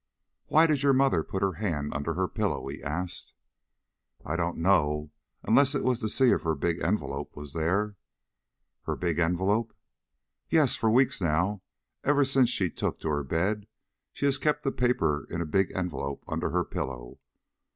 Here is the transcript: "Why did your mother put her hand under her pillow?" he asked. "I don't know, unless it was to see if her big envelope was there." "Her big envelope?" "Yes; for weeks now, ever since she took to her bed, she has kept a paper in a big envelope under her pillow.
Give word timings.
"Why 0.47 0.65
did 0.65 0.81
your 0.81 0.93
mother 0.93 1.21
put 1.23 1.43
her 1.43 1.53
hand 1.61 1.93
under 1.93 2.15
her 2.15 2.27
pillow?" 2.27 2.67
he 2.69 2.81
asked. 2.81 3.33
"I 4.25 4.35
don't 4.35 4.57
know, 4.57 5.11
unless 5.43 5.75
it 5.75 5.83
was 5.83 5.99
to 5.99 6.09
see 6.09 6.31
if 6.31 6.41
her 6.41 6.55
big 6.55 6.81
envelope 6.81 7.35
was 7.35 7.53
there." 7.53 7.97
"Her 8.87 8.95
big 8.95 9.19
envelope?" 9.19 9.75
"Yes; 10.49 10.75
for 10.75 10.89
weeks 10.89 11.21
now, 11.21 11.61
ever 12.03 12.25
since 12.25 12.49
she 12.49 12.71
took 12.71 12.99
to 13.01 13.09
her 13.09 13.23
bed, 13.23 13.67
she 14.11 14.25
has 14.25 14.39
kept 14.39 14.65
a 14.65 14.71
paper 14.71 15.27
in 15.29 15.39
a 15.39 15.45
big 15.45 15.71
envelope 15.75 16.23
under 16.27 16.49
her 16.49 16.63
pillow. 16.65 17.19